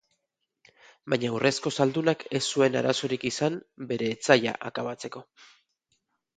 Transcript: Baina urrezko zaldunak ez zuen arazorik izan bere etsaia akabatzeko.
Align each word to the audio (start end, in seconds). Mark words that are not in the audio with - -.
Baina 1.13 1.29
urrezko 1.39 1.73
zaldunak 1.75 2.25
ez 2.41 2.41
zuen 2.55 2.79
arazorik 2.83 3.29
izan 3.33 3.61
bere 3.95 4.11
etsaia 4.17 4.59
akabatzeko. 4.73 5.27